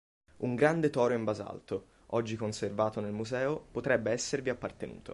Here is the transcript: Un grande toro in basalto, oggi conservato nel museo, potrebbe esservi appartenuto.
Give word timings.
Un 0.37 0.55
grande 0.55 0.89
toro 0.89 1.13
in 1.13 1.23
basalto, 1.23 1.85
oggi 2.07 2.35
conservato 2.35 3.01
nel 3.01 3.11
museo, 3.11 3.63
potrebbe 3.71 4.09
esservi 4.09 4.49
appartenuto. 4.49 5.09